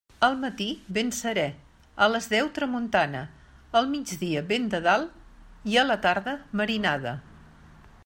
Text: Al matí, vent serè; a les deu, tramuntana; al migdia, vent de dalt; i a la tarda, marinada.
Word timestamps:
Al 0.25 0.35
matí, 0.43 0.65
vent 0.97 1.11
serè; 1.17 1.43
a 2.05 2.07
les 2.13 2.29
deu, 2.31 2.49
tramuntana; 2.57 3.23
al 3.81 3.93
migdia, 3.95 4.45
vent 4.55 4.69
de 4.75 4.83
dalt; 4.89 5.23
i 5.75 5.81
a 5.83 5.89
la 5.95 6.03
tarda, 6.09 6.39
marinada. 6.63 7.19